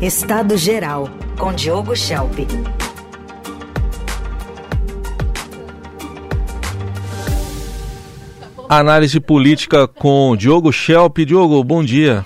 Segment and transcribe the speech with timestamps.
[0.00, 2.38] Estado Geral, com Diogo Schelp.
[8.68, 11.18] Análise política com Diogo Schelp.
[11.26, 12.24] Diogo, bom dia.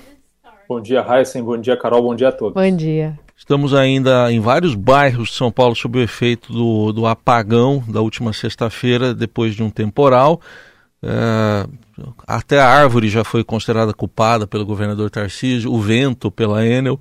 [0.68, 1.42] Bom dia, Heisen.
[1.42, 2.02] Bom dia, Carol.
[2.02, 2.52] Bom dia a todos.
[2.52, 3.18] Bom dia.
[3.34, 8.02] Estamos ainda em vários bairros de São Paulo sob o efeito do, do apagão da
[8.02, 10.42] última sexta-feira, depois de um temporal.
[11.02, 11.66] É,
[12.26, 17.00] até a árvore já foi considerada culpada pelo governador Tarcísio, o vento pela Enel.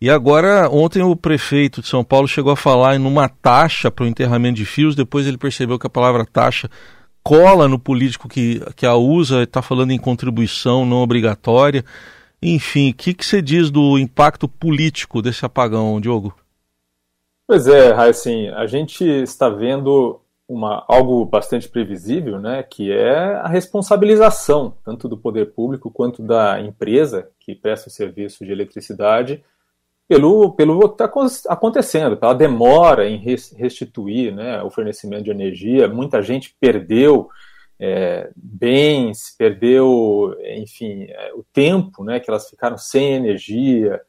[0.00, 4.04] E agora, ontem o prefeito de São Paulo chegou a falar em uma taxa para
[4.04, 6.70] o enterramento de fios, depois ele percebeu que a palavra taxa
[7.22, 11.84] cola no político que, que a usa, está falando em contribuição não obrigatória.
[12.40, 16.34] Enfim, o que, que você diz do impacto político desse apagão, Diogo?
[17.46, 23.48] Pois é, assim, a gente está vendo uma, algo bastante previsível, né, que é a
[23.48, 29.42] responsabilização, tanto do poder público quanto da empresa que presta o serviço de eletricidade,
[30.08, 31.04] pelo, pelo que está
[31.50, 35.86] acontecendo, pela demora em restituir né, o fornecimento de energia.
[35.86, 37.28] Muita gente perdeu
[37.78, 44.00] é, bens, perdeu, enfim, é, o tempo né, que elas ficaram sem energia,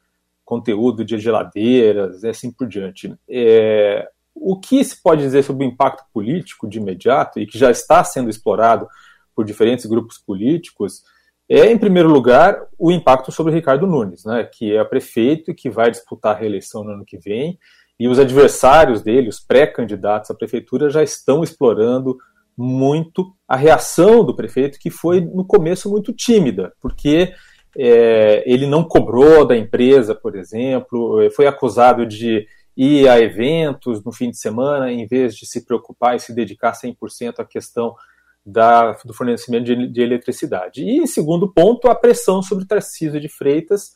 [0.45, 3.13] conteúdo de geladeiras e assim por diante.
[3.29, 7.69] É, o que se pode dizer sobre o impacto político de imediato e que já
[7.69, 8.87] está sendo explorado
[9.35, 11.03] por diferentes grupos políticos
[11.49, 15.55] é, em primeiro lugar, o impacto sobre o Ricardo Nunes, né, que é prefeito e
[15.55, 17.57] que vai disputar a reeleição no ano que vem,
[17.99, 22.17] e os adversários dele, os pré-candidatos à prefeitura, já estão explorando
[22.55, 27.33] muito a reação do prefeito, que foi no começo muito tímida, porque
[27.75, 32.45] é, ele não cobrou da empresa, por exemplo, foi acusado de
[32.77, 36.73] ir a eventos no fim de semana, em vez de se preocupar e se dedicar
[36.73, 37.95] 100% à questão
[38.45, 40.83] da, do fornecimento de, de, eletricidade.
[40.83, 43.91] E, segundo ponto, a pressão sobre Tarcísio de Freitas,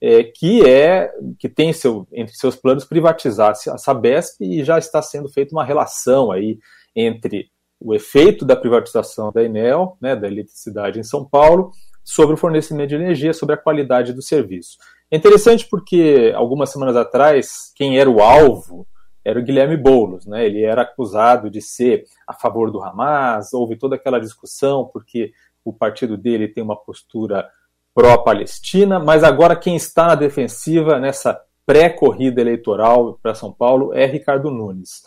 [0.00, 5.00] é, que é que tem seu, entre seus planos privatizar a Sabesp e já está
[5.00, 6.58] sendo feita uma relação aí
[6.94, 11.70] entre o efeito da privatização da Enel, né, da eletricidade em São Paulo,
[12.04, 14.76] sobre o fornecimento de energia, sobre a qualidade do serviço.
[15.10, 18.86] É interessante porque algumas semanas atrás, quem era o alvo
[19.26, 20.46] era o Guilherme Boulos, né?
[20.46, 25.32] Ele era acusado de ser a favor do Hamas, houve toda aquela discussão porque
[25.64, 27.44] o partido dele tem uma postura
[27.92, 34.48] pró-Palestina, mas agora quem está na defensiva nessa pré-corrida eleitoral para São Paulo é Ricardo
[34.48, 35.02] Nunes.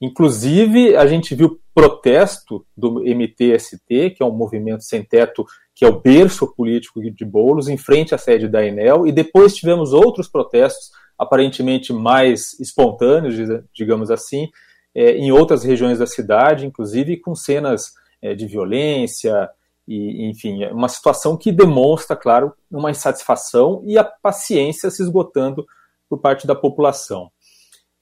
[0.00, 5.88] Inclusive, a gente viu protesto do MTST, que é um movimento sem teto, que é
[5.88, 10.28] o berço político de Boulos, em frente à sede da Enel, e depois tivemos outros
[10.28, 10.90] protestos
[11.24, 13.34] aparentemente mais espontâneos,
[13.74, 14.48] digamos assim,
[14.94, 17.92] é, em outras regiões da cidade, inclusive com cenas
[18.22, 19.50] é, de violência,
[19.86, 25.66] e, enfim, é uma situação que demonstra, claro, uma insatisfação e a paciência se esgotando
[26.08, 27.30] por parte da população.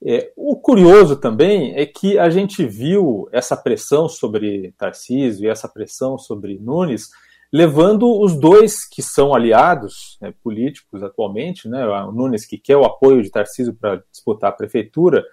[0.05, 5.67] É, o curioso também é que a gente viu essa pressão sobre Tarcísio e essa
[5.67, 7.09] pressão sobre Nunes
[7.53, 12.83] levando os dois que são aliados né, políticos atualmente, né, o Nunes que quer o
[12.83, 15.23] apoio de Tarcísio para disputar a prefeitura,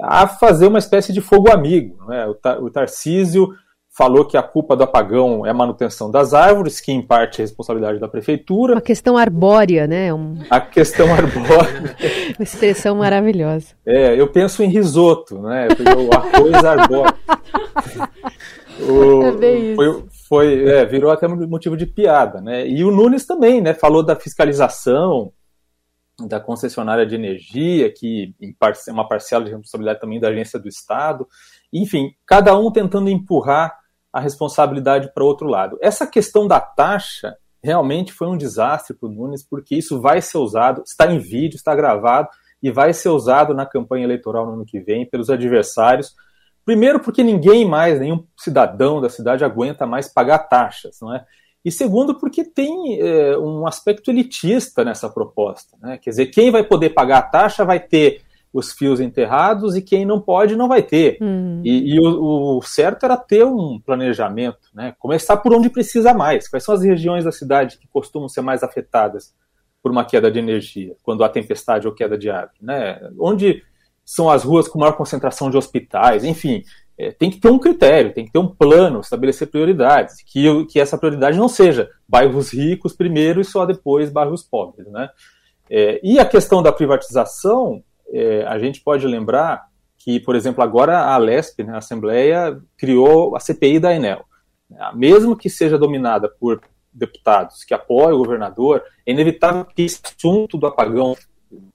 [0.00, 1.96] a fazer uma espécie de fogo amigo.
[2.06, 2.26] Né?
[2.60, 3.48] O, Tarcísio
[3.90, 7.44] falou que a culpa do apagão é a manutenção das árvores, que em parte é
[7.44, 8.74] responsabilidade da prefeitura.
[8.74, 10.12] Uma questão arbórea, né?
[10.14, 10.38] Um...
[10.50, 11.96] A questão arbórea.
[12.38, 13.74] uma expressão maravilhosa.
[13.86, 15.68] É, eu penso em risoto, né?
[15.96, 17.14] O arroz arbóreo.
[18.80, 19.74] O, é.
[19.76, 22.66] Foi, foi é, virou até motivo de piada, né?
[22.66, 23.74] E o Nunes também, né?
[23.74, 25.32] Falou da fiscalização
[26.28, 31.26] da concessionária de energia, que é uma parcela de responsabilidade também da agência do Estado.
[31.72, 33.76] Enfim, cada um tentando empurrar
[34.12, 35.76] a responsabilidade para outro lado.
[35.82, 40.38] Essa questão da taxa realmente foi um desastre para o Nunes, porque isso vai ser
[40.38, 42.28] usado, está em vídeo, está gravado
[42.62, 46.14] e vai ser usado na campanha eleitoral no ano que vem pelos adversários
[46.64, 51.24] Primeiro, porque ninguém mais, nenhum cidadão da cidade aguenta mais pagar taxas, não é?
[51.64, 55.76] E segundo, porque tem é, um aspecto elitista nessa proposta.
[55.80, 55.98] Né?
[55.98, 58.20] Quer dizer, quem vai poder pagar a taxa vai ter
[58.52, 61.18] os fios enterrados e quem não pode não vai ter.
[61.20, 61.62] Uhum.
[61.64, 64.94] E, e o, o, certo era ter um planejamento, né?
[64.98, 66.46] começar por onde precisa mais.
[66.46, 69.34] Quais são as regiões da cidade que costumam ser mais afetadas
[69.82, 72.58] por uma queda de energia, quando há tempestade ou queda de árvore?
[72.60, 73.00] Né?
[73.18, 73.62] Onde
[74.04, 76.62] são as ruas com maior concentração de hospitais, enfim,
[76.96, 80.78] é, tem que ter um critério, tem que ter um plano, estabelecer prioridades, que, que
[80.78, 85.08] essa prioridade não seja bairros ricos primeiro e só depois bairros pobres, né?
[85.68, 89.66] É, e a questão da privatização, é, a gente pode lembrar
[89.98, 94.24] que, por exemplo, agora a Alesp, né, a Assembleia, criou a CPI da Enel.
[94.94, 96.60] Mesmo que seja dominada por
[96.92, 101.16] deputados que apoiam o governador, é inevitável que esse assunto do apagão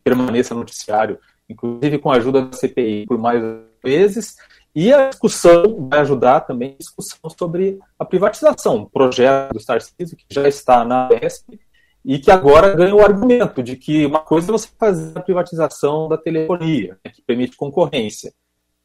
[0.04, 1.18] permaneça no noticiário,
[1.50, 3.42] inclusive com a ajuda da CPI por mais
[3.84, 4.36] vezes,
[4.76, 10.16] e a discussão vai ajudar também a discussão sobre a privatização, o projeto do Tarcísio,
[10.16, 11.60] que já está na ESP,
[12.06, 16.08] e que agora ganha o argumento de que uma coisa é você fazer a privatização
[16.08, 18.34] da telefonia, né, que permite concorrência.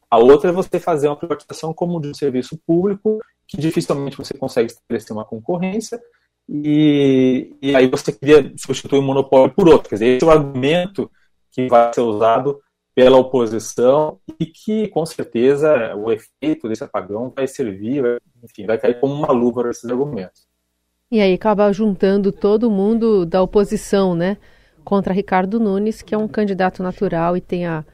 [0.09, 4.33] A outra é você fazer uma privatização como de um serviço público, que dificilmente você
[4.33, 6.01] consegue estabelecer uma concorrência,
[6.47, 9.89] e, e aí você queria substituir um monopólio por outro.
[9.89, 11.09] Quer dizer, esse é o argumento
[11.55, 12.59] que vai ser usado
[12.93, 18.99] pela oposição e que, com certeza, o efeito desse apagão vai servir, enfim, vai cair
[18.99, 20.47] como uma luva para esses argumentos.
[21.11, 24.37] E aí acaba juntando todo mundo da oposição, né,
[24.83, 27.85] contra Ricardo Nunes, que é um candidato natural e tem a,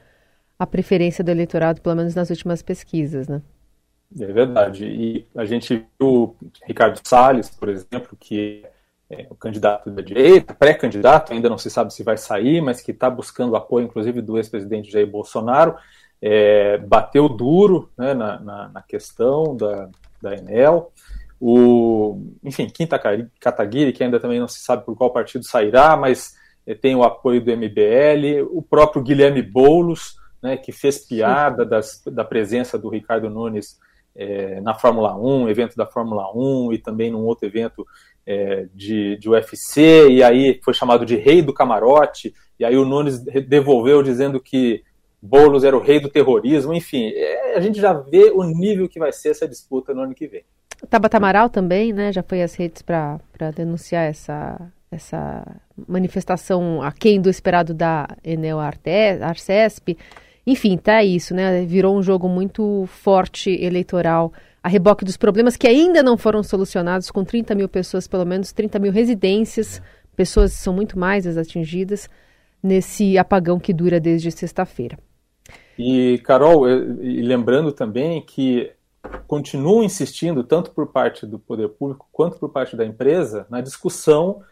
[0.58, 3.42] a preferência do eleitorado, pelo menos nas últimas pesquisas, né?
[4.20, 4.84] É verdade.
[4.84, 6.36] E a gente viu
[6.66, 8.62] Ricardo Salles, por exemplo, que
[9.12, 12.92] é o candidato da direita, pré-candidato, ainda não se sabe se vai sair, mas que
[12.92, 15.76] está buscando apoio, inclusive, do ex-presidente Jair Bolsonaro,
[16.20, 20.90] é, bateu duro né, na, na, na, questão da, da Enel.
[21.38, 22.98] O, enfim, Quinta
[23.38, 26.34] Kataguiri, que ainda também não se sabe por qual partido sairá, mas
[26.66, 32.02] é, tem o apoio do MBL, o próprio Guilherme Boulos, né, que fez piada das,
[32.06, 33.78] da presença do Ricardo Nunes
[34.14, 37.86] é, na Fórmula 1, evento da Fórmula 1 e também num outro evento
[38.26, 42.84] é, de, de UFC, e aí foi chamado de rei do camarote, e aí o
[42.84, 44.82] Nunes devolveu dizendo que
[45.20, 48.98] Boulos era o rei do terrorismo, enfim, é, a gente já vê o nível que
[48.98, 50.44] vai ser essa disputa no ano que vem.
[50.90, 53.20] Tabata Amaral também, né, já foi às redes para
[53.54, 54.60] denunciar essa,
[54.90, 55.46] essa
[55.88, 59.96] manifestação aquém do esperado da Enel Arcesp.
[60.46, 61.64] Enfim, tá isso, né?
[61.64, 67.10] Virou um jogo muito forte eleitoral, a reboque dos problemas que ainda não foram solucionados,
[67.10, 69.82] com 30 mil pessoas, pelo menos 30 mil residências,
[70.14, 72.08] pessoas são muito mais as atingidas
[72.62, 74.98] nesse apagão que dura desde sexta-feira.
[75.76, 78.70] E, Carol, lembrando também que
[79.26, 84.42] continuo insistindo, tanto por parte do poder público quanto por parte da empresa, na discussão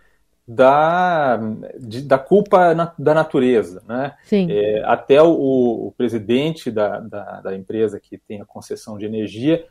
[0.52, 1.38] da,
[1.78, 3.82] de, da culpa na, da natureza.
[3.86, 4.12] Né?
[4.50, 9.64] É, até o, o presidente da, da, da, empresa que tem a concessão de energia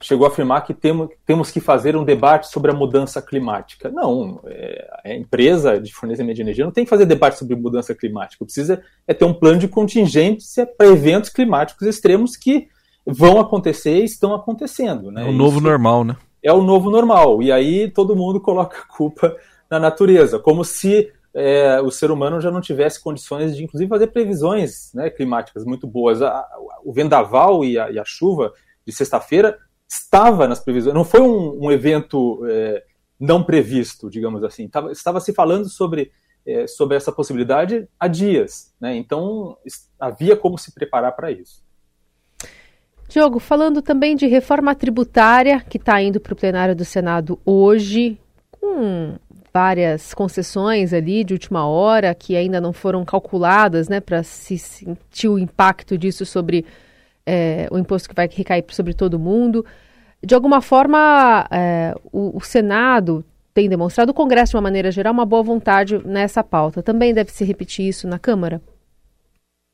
[0.00, 3.90] chegou a afirmar que temos, temos que fazer um debate sobre a mudança climática.
[3.90, 7.92] Não, é, a empresa de fornecimento de energia não tem que fazer debate sobre mudança
[7.92, 12.68] climática, precisa é ter um plano de contingência para eventos climáticos extremos que
[13.04, 15.10] vão acontecer e estão acontecendo.
[15.10, 15.26] Né?
[15.26, 16.16] É o novo Isso normal, né?
[16.40, 17.42] É o novo normal.
[17.42, 19.36] E aí todo mundo coloca a culpa
[19.70, 24.08] na natureza, como se é, o ser humano já não tivesse condições de, inclusive, fazer
[24.08, 26.20] previsões né, climáticas muito boas.
[26.20, 26.46] A,
[26.84, 28.52] o vendaval e a, e a chuva
[28.84, 29.58] de sexta-feira
[29.88, 32.84] estava nas previsões, não foi um, um evento é,
[33.18, 34.68] não previsto, digamos assim.
[34.68, 36.10] Tava, estava se falando sobre,
[36.46, 38.96] é, sobre essa possibilidade há dias, né?
[38.96, 39.56] então
[39.98, 41.62] havia como se preparar para isso.
[43.08, 48.16] Diogo, falando também de reforma tributária que está indo para o plenário do Senado hoje,
[48.52, 49.16] com
[49.52, 55.28] várias concessões ali de última hora que ainda não foram calculadas, né, para se sentir
[55.28, 56.64] o impacto disso sobre
[57.26, 59.64] é, o imposto que vai recair sobre todo mundo.
[60.22, 63.24] De alguma forma, é, o, o, Senado
[63.54, 66.82] tem demonstrado, o Congresso, de uma maneira geral, uma boa vontade nessa pauta.
[66.82, 68.60] Também deve se repetir isso na Câmara?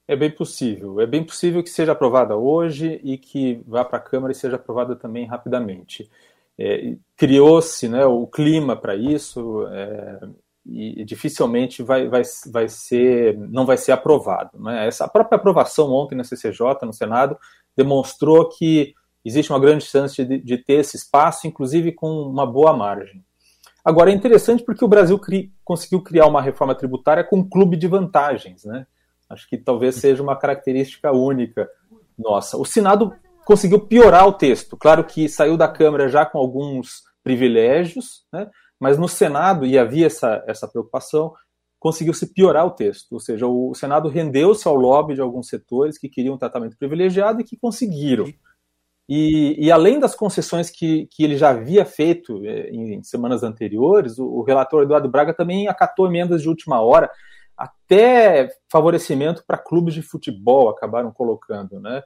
[0.09, 1.01] É bem possível.
[1.01, 4.57] É bem possível que seja aprovada hoje e que vá para a Câmara e seja
[4.57, 6.09] aprovada também rapidamente
[6.59, 10.21] é, criou-se né, o clima para isso é,
[10.65, 14.59] e dificilmente vai, vai, vai ser, não vai ser aprovado.
[14.59, 14.87] Né?
[14.89, 17.39] Essa, a própria aprovação ontem na CCJ, no Senado,
[17.77, 18.95] demonstrou que
[19.25, 23.25] existe uma grande chance de, de ter esse espaço, inclusive com uma boa margem.
[23.85, 27.77] Agora, é interessante porque o Brasil cri, conseguiu criar uma reforma tributária com um clube
[27.77, 28.65] de vantagens.
[28.65, 28.85] Né?
[29.31, 31.69] Acho que talvez seja uma característica única
[32.19, 32.57] nossa.
[32.57, 33.15] O Senado
[33.47, 34.77] conseguiu piorar o texto.
[34.77, 38.51] Claro que saiu da Câmara já com alguns privilégios, né?
[38.79, 41.33] mas no Senado, e havia essa, essa preocupação,
[41.79, 43.13] conseguiu-se piorar o texto.
[43.13, 47.41] Ou seja, o Senado rendeu-se ao lobby de alguns setores que queriam um tratamento privilegiado
[47.41, 48.27] e que conseguiram.
[49.09, 53.45] E, e além das concessões que, que ele já havia feito é, em, em semanas
[53.45, 57.09] anteriores, o, o relator Eduardo Braga também acatou emendas de última hora,
[57.57, 62.03] até favorecimento para clubes de futebol acabaram colocando, né?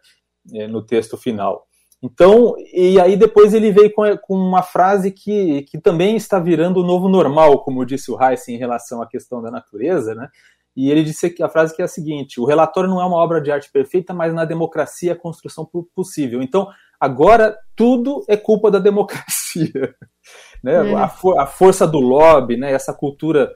[0.52, 1.66] É, no texto final.
[2.02, 6.86] Então, e aí depois ele veio com, uma frase que, que também está virando o
[6.86, 10.28] novo normal, como disse o Heiss em relação à questão da natureza, né?
[10.74, 13.16] E ele disse que a frase que é a seguinte: o relatório não é uma
[13.16, 16.40] obra de arte perfeita, mas na democracia a construção possível.
[16.40, 16.68] Então,
[16.98, 19.94] agora tudo é culpa da democracia,
[20.64, 20.90] né?
[20.90, 20.94] É.
[20.94, 22.72] A, for, a, força do lobby, né?
[22.72, 23.52] Essa cultura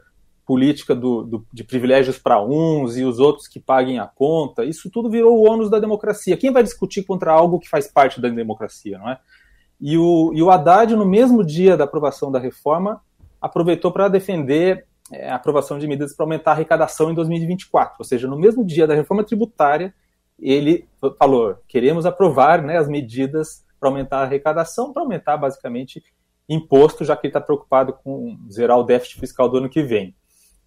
[0.46, 4.90] política do, do, de privilégios para uns e os outros que paguem a conta, isso
[4.90, 6.36] tudo virou o ônus da democracia.
[6.36, 9.18] Quem vai discutir contra algo que faz parte da democracia, não é?
[9.80, 13.00] E o, e o Haddad, no mesmo dia da aprovação da reforma,
[13.40, 17.96] aproveitou para defender é, a aprovação de medidas para aumentar a arrecadação em 2024.
[17.98, 19.94] Ou seja, no mesmo dia da reforma tributária,
[20.38, 26.02] ele falou: queremos aprovar né, as medidas para aumentar a arrecadação, para aumentar basicamente
[26.48, 30.14] imposto, já que ele está preocupado com zerar o déficit fiscal do ano que vem.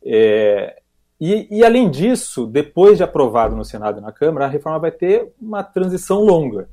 [0.03, 0.81] É,
[1.19, 4.91] e, e, além disso, depois de aprovado no Senado e na Câmara, a reforma vai
[4.91, 6.69] ter uma transição longa.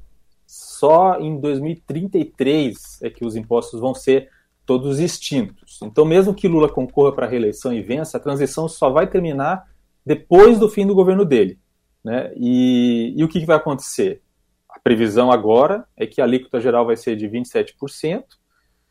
[0.46, 4.28] Só em 2033 é que os impostos vão ser
[4.66, 5.80] todos extintos.
[5.82, 9.66] Então, mesmo que Lula concorra para a reeleição e vença, a transição só vai terminar
[10.04, 11.58] depois do fim do governo dele.
[12.04, 12.32] Né?
[12.36, 14.20] E, e o que, que vai acontecer?
[14.68, 18.24] A previsão agora é que a alíquota geral vai ser de 27%,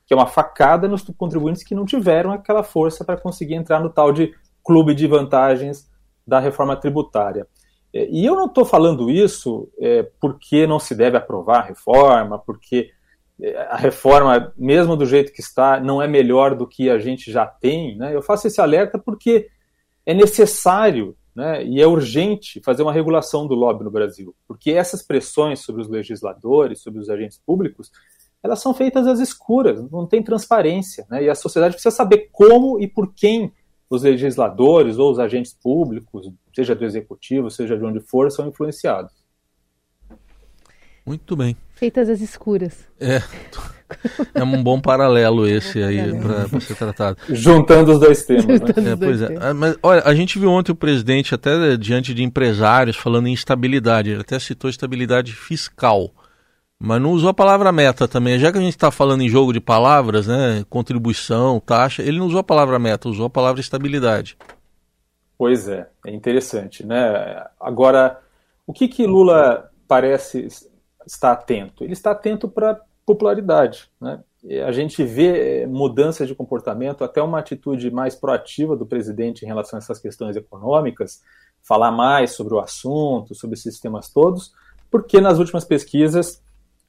[0.06, 3.90] que é uma facada nos contribuintes que não tiveram aquela força para conseguir entrar no
[3.90, 4.34] tal de
[4.64, 5.90] clube de vantagens
[6.26, 7.48] da reforma tributária.
[7.94, 12.40] É, e eu não estou falando isso é, porque não se deve aprovar a reforma,
[12.40, 12.90] porque
[13.42, 17.32] é, a reforma, mesmo do jeito que está, não é melhor do que a gente
[17.32, 17.96] já tem.
[17.98, 18.16] Né?
[18.16, 19.48] Eu faço esse alerta porque
[20.06, 25.02] é necessário né, e é urgente fazer uma regulação do lobby no Brasil, porque essas
[25.02, 27.92] pressões sobre os legisladores, sobre os agentes públicos,
[28.44, 32.80] elas são feitas às escuras, não tem transparência, né, e a sociedade precisa saber como
[32.80, 33.52] e por quem
[33.90, 39.14] os legisladores ou os agentes públicos, seja do executivo, seja de onde for, são influenciados.
[41.06, 41.56] Muito bem.
[41.76, 42.88] Feitas às escuras.
[43.00, 43.22] É.
[44.34, 47.18] É um bom paralelo esse aí para ser tratado.
[47.30, 48.46] Juntando os dois temas.
[48.48, 48.92] Né?
[48.92, 49.38] É, pois é.
[49.40, 53.34] Ah, mas, olha, a gente viu ontem o presidente, até diante de empresários, falando em
[53.34, 54.10] estabilidade.
[54.10, 56.10] Ele até citou estabilidade fiscal.
[56.86, 58.38] Mas não usou a palavra meta também.
[58.38, 60.66] Já que a gente está falando em jogo de palavras, né?
[60.70, 64.38] Contribuição, taxa, ele não usou a palavra meta, usou a palavra estabilidade.
[65.38, 67.42] Pois é, é interessante, né?
[67.58, 68.20] Agora,
[68.68, 70.46] o que que Lula parece
[71.08, 71.86] estar atento?
[71.86, 73.90] Ele está atento para popularidade.
[74.02, 74.20] Né?
[74.68, 79.48] A gente vê eh, mudanças de comportamento, até uma atitude mais proativa do presidente em
[79.48, 81.22] relação a essas questões econômicas,
[81.62, 84.52] falar mais sobre o assunto, sobre esses temas todos,
[84.92, 86.44] porque nas últimas pesquisas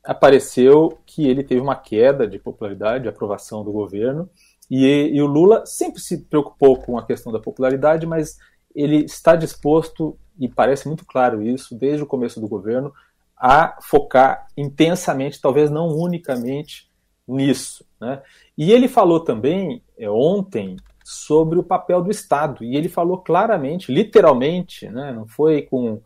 [0.04, 4.28] apareceu que ele teve uma queda de popularidade, de aprovação do governo,
[4.70, 8.38] e, e o Lula sempre se preocupou com a questão da popularidade, mas
[8.75, 12.92] ele está disposto, e parece muito claro isso, desde o começo do governo,
[13.37, 16.90] a focar intensamente, talvez não unicamente,
[17.26, 17.84] nisso.
[18.00, 18.23] Né?
[18.56, 23.92] E ele falou também é, ontem sobre o papel do Estado, e ele falou claramente,
[23.92, 26.00] literalmente, né, não foi com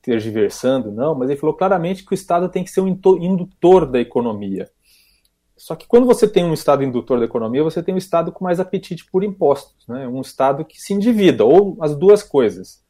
[0.00, 4.00] tergiversando, não, mas ele falou claramente que o Estado tem que ser um indutor da
[4.00, 4.70] economia.
[5.56, 8.44] Só que quando você tem um Estado indutor da economia, você tem um Estado com
[8.44, 10.08] mais apetite por impostos, né?
[10.08, 12.82] um Estado que se endivida, ou as duas coisas.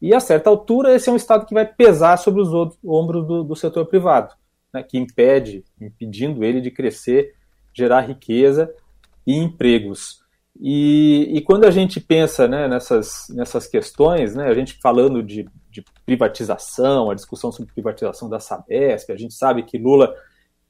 [0.00, 2.50] E a certa altura, esse é um Estado que vai pesar sobre os
[2.84, 4.34] ombros do, do setor privado,
[4.72, 7.34] né, que impede, impedindo ele de crescer,
[7.74, 8.72] gerar riqueza
[9.26, 10.20] e empregos.
[10.60, 15.48] E, e quando a gente pensa né, nessas, nessas questões, né, a gente falando de,
[15.80, 20.14] de privatização, a discussão sobre privatização da Sabesp, a gente sabe que Lula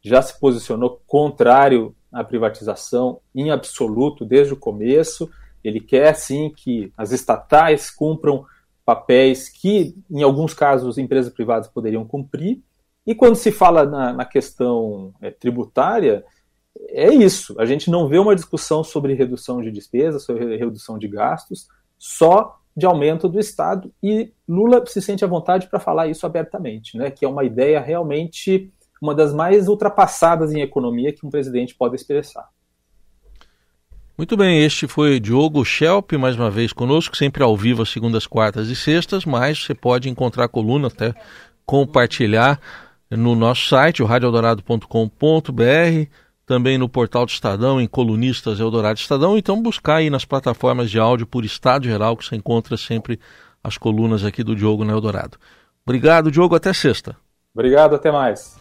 [0.03, 5.29] já se posicionou contrário à privatização em absoluto desde o começo.
[5.63, 8.45] Ele quer sim que as estatais cumpram
[8.85, 12.63] papéis que, em alguns casos, empresas privadas poderiam cumprir.
[13.07, 16.25] E quando se fala na, na questão é, tributária,
[16.89, 17.55] é isso.
[17.59, 22.59] A gente não vê uma discussão sobre redução de despesas, sobre redução de gastos, só
[22.79, 23.93] de aumento do Estado.
[24.01, 27.11] E Lula se sente à vontade para falar isso abertamente, né?
[27.11, 28.71] que é uma ideia realmente
[29.03, 32.49] uma das mais ultrapassadas em economia que um presidente pode expressar.
[34.17, 38.27] Muito bem, este foi Diogo Schelp, mais uma vez conosco, sempre ao vivo às segundas,
[38.27, 41.15] quartas e sextas, mas você pode encontrar a coluna, até
[41.65, 42.61] compartilhar
[43.11, 46.11] no nosso site, o radioeldorado.com.br,
[46.49, 50.99] também no portal do Estadão, em Colunistas Eldorado Estadão, então buscar aí nas plataformas de
[50.99, 53.21] áudio por Estado Geral, que você encontra sempre
[53.63, 55.37] as colunas aqui do Diogo no Eldorado.
[55.85, 57.15] Obrigado, Diogo, até sexta.
[57.55, 58.59] Obrigado, até mais.